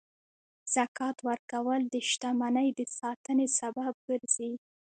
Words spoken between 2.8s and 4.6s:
ساتنې سبب ګرځي.